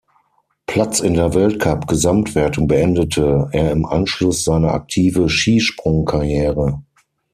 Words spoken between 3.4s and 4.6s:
er im Anschluss